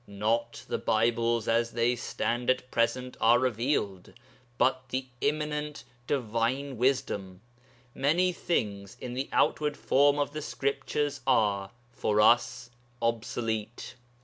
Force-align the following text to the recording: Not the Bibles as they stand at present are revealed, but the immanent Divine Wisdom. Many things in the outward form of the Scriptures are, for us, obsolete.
Not 0.07 0.65
the 0.67 0.79
Bibles 0.79 1.47
as 1.47 1.73
they 1.73 1.95
stand 1.95 2.49
at 2.49 2.71
present 2.71 3.15
are 3.21 3.37
revealed, 3.37 4.13
but 4.57 4.89
the 4.89 5.05
immanent 5.21 5.83
Divine 6.07 6.75
Wisdom. 6.77 7.41
Many 7.93 8.31
things 8.31 8.97
in 8.99 9.13
the 9.13 9.29
outward 9.31 9.77
form 9.77 10.17
of 10.17 10.33
the 10.33 10.41
Scriptures 10.41 11.21
are, 11.27 11.69
for 11.91 12.19
us, 12.19 12.71
obsolete. 12.99 13.93